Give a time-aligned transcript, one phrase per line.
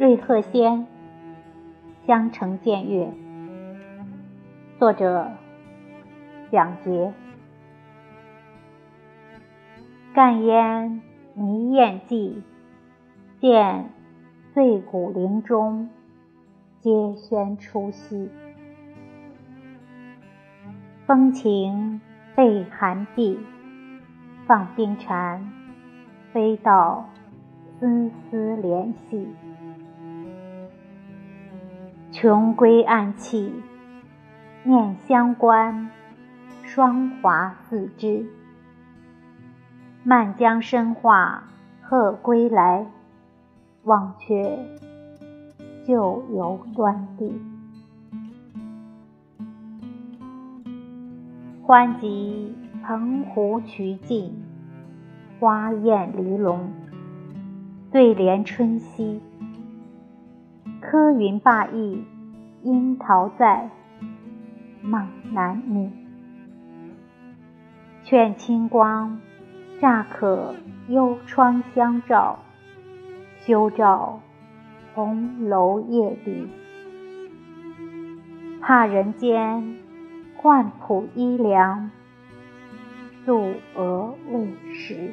[0.00, 0.86] 瑞鹤仙，
[2.06, 3.12] 江城见月。
[4.78, 5.30] 作者：
[6.50, 7.12] 蒋捷。
[10.14, 11.02] 干烟
[11.34, 12.40] 迷雁寂，
[13.42, 13.90] 见
[14.54, 15.90] 碎骨林中，
[16.80, 18.30] 皆轩初息。
[21.04, 22.00] 风情
[22.34, 23.38] 被寒碧，
[24.46, 25.52] 放冰蝉，
[26.32, 27.04] 飞到
[27.78, 29.28] 丝丝连系。
[32.12, 33.52] 穷归暗泣，
[34.64, 35.88] 念乡关，
[36.64, 38.26] 霜华四枝。
[40.02, 41.44] 漫江生化
[41.80, 42.84] 鹤归来，
[43.84, 44.58] 忘却
[45.86, 47.40] 旧游端地。
[51.62, 52.52] 欢集
[52.84, 54.42] 澎湖曲径，
[55.38, 56.72] 花艳离龙，
[57.92, 59.20] 对联春熙。
[60.80, 62.04] 柯云霸意
[62.62, 63.68] 因桃在
[64.82, 65.90] 梦南觅
[68.02, 69.20] 劝清光
[69.78, 70.54] 乍可
[70.88, 72.38] 幽窗相照
[73.40, 74.20] 休照
[74.94, 76.48] 红楼夜里。
[78.62, 79.78] 怕人间
[80.36, 81.90] 换朴衣凉
[83.24, 85.12] 素娥未识